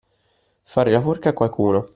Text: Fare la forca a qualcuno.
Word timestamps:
Fare 0.63 0.89
la 0.89 0.99
forca 0.99 1.29
a 1.29 1.33
qualcuno. 1.33 1.87